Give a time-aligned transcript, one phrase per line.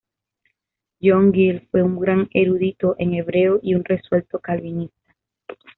[0.99, 5.13] John Gill fue un gran erudito en hebreo y un resuelto calvinista.